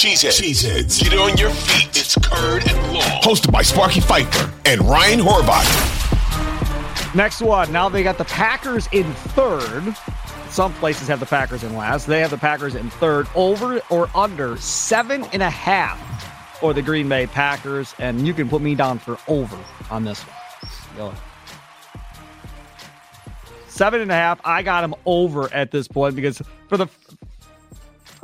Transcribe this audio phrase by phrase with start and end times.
[0.00, 0.40] Cheeseheads.
[0.40, 0.98] Cheeseheads.
[0.98, 1.88] Get on your feet.
[1.94, 3.20] It's Curd and Long.
[3.20, 7.14] Hosted by Sparky Fifer and Ryan Horvath.
[7.14, 7.70] Next one.
[7.70, 9.94] Now they got the Packers in third.
[10.48, 12.06] Some places have the Packers in last.
[12.06, 13.26] They have the Packers in third.
[13.34, 15.98] Over or under seven and a half
[16.60, 17.94] for the Green Bay Packers.
[17.98, 19.58] And you can put me down for over
[19.90, 21.12] on this one.
[21.12, 21.14] Go.
[23.68, 24.40] Seven and a half.
[24.46, 26.88] I got him over at this point because for the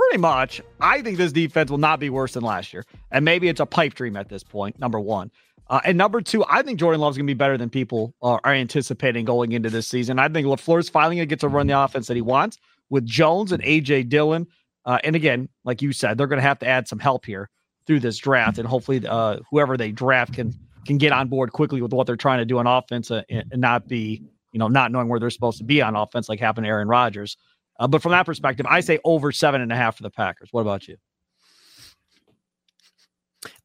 [0.06, 2.84] pretty much, I think this defense will not be worse than last year.
[3.10, 5.30] And maybe it's a pipe dream at this point, number one.
[5.68, 8.40] Uh, and number two, I think Jordan Love's going to be better than people are,
[8.44, 10.18] are anticipating going into this season.
[10.18, 13.04] I think LaFleur's finally going to get to run the offense that he wants with
[13.04, 14.04] Jones and A.J.
[14.04, 14.46] Dillon.
[14.84, 17.50] Uh, and again, like you said, they're going to have to add some help here
[17.86, 18.58] through this draft.
[18.58, 20.54] And hopefully, uh, whoever they draft can
[20.86, 23.44] can get on board quickly with what they're trying to do on offense uh, and,
[23.50, 26.38] and not be, you know, not knowing where they're supposed to be on offense like
[26.38, 27.36] happened to Aaron Rodgers.
[27.78, 30.48] Uh, but from that perspective, I say over seven and a half for the Packers.
[30.52, 30.96] What about you?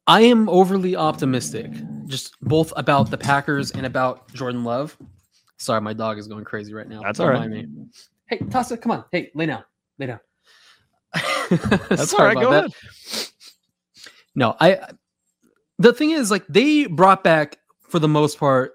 [0.06, 1.70] I am overly optimistic,
[2.06, 4.96] just both about the Packers and about Jordan Love.
[5.58, 7.02] Sorry, my dog is going crazy right now.
[7.02, 7.48] That's all right.
[7.48, 7.68] Me.
[8.26, 9.04] Hey, Tassa, come on.
[9.12, 9.62] Hey, lay down.
[9.98, 10.20] Lay down.
[11.88, 12.34] That's all right.
[12.34, 12.64] Go that.
[12.64, 13.28] ahead.
[14.34, 14.80] No, I.
[15.78, 17.58] The thing is, like, they brought back
[17.88, 18.72] for the most part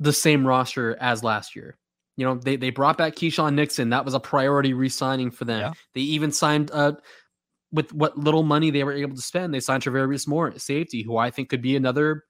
[0.00, 1.76] the same roster as last year.
[2.22, 3.90] You know, they they brought back Keisean Nixon.
[3.90, 5.58] That was a priority re-signing for them.
[5.58, 5.72] Yeah.
[5.92, 6.92] They even signed uh
[7.72, 11.16] with what little money they were able to spend, they signed Tarvarius Moore safety, who
[11.16, 12.22] I think could be another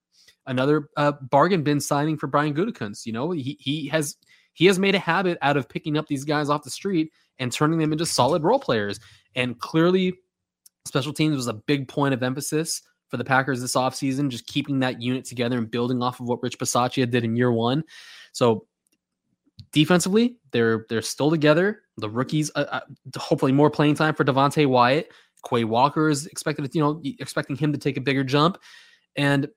[0.46, 3.04] another uh, bargain bin signing for Brian Gutekunst.
[3.04, 4.16] You know, he he has
[4.54, 7.52] he has made a habit out of picking up these guys off the street and
[7.52, 8.98] turning them into solid role players.
[9.34, 10.14] And clearly,
[10.86, 14.78] special teams was a big point of emphasis for the Packers this offseason, just keeping
[14.78, 17.84] that unit together and building off of what Rich Bisaccia did in year one.
[18.32, 18.66] So
[19.72, 21.82] defensively, they're they're still together.
[21.96, 22.80] The rookies, uh, uh,
[23.16, 25.10] hopefully, more playing time for Devonte Wyatt.
[25.48, 28.58] Quay Walker is expected, you know, expecting him to take a bigger jump.
[29.16, 29.48] And,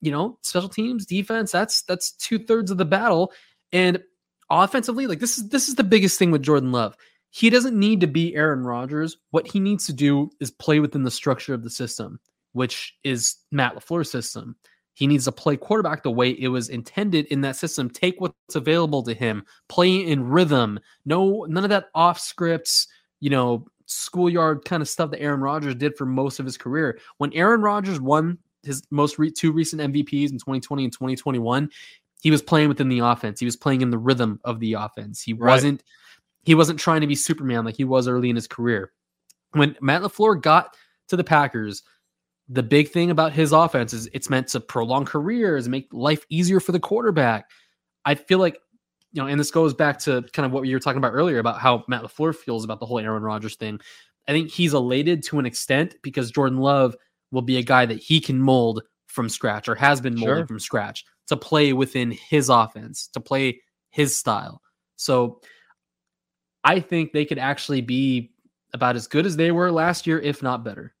[0.00, 3.32] you know, special teams, defense, that's that's two thirds of the battle.
[3.72, 4.02] And
[4.50, 6.96] offensively, like this is this is the biggest thing with Jordan Love.
[7.30, 9.18] He doesn't need to be Aaron Rodgers.
[9.30, 12.18] What he needs to do is play within the structure of the system,
[12.52, 14.56] which is Matt LaFleur's system.
[14.96, 17.90] He needs to play quarterback the way it was intended in that system.
[17.90, 20.80] Take what's available to him, play in rhythm.
[21.04, 22.88] No, none of that off scripts,
[23.20, 26.98] you know, schoolyard kind of stuff that Aaron Rodgers did for most of his career.
[27.18, 31.68] When Aaron Rodgers won his most re- two recent MVPs in 2020 and 2021,
[32.22, 33.38] he was playing within the offense.
[33.38, 35.20] He was playing in the rhythm of the offense.
[35.20, 35.50] He right.
[35.50, 35.82] wasn't
[36.44, 38.92] he wasn't trying to be Superman like he was early in his career.
[39.52, 40.74] When Matt LaFleur got
[41.08, 41.82] to the Packers,
[42.48, 46.60] the big thing about his offense is it's meant to prolong careers, make life easier
[46.60, 47.50] for the quarterback.
[48.04, 48.58] I feel like
[49.12, 51.38] you know, and this goes back to kind of what you were talking about earlier
[51.38, 53.80] about how Matt LaFleur feels about the whole Aaron Rodgers thing.
[54.28, 56.94] I think he's elated to an extent because Jordan Love
[57.30, 60.46] will be a guy that he can mold from scratch or has been molded sure.
[60.46, 64.60] from scratch to play within his offense, to play his style.
[64.96, 65.40] So
[66.64, 68.32] I think they could actually be
[68.74, 70.94] about as good as they were last year, if not better.